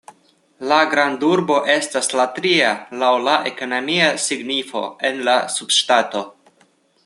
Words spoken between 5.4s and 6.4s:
subŝtato.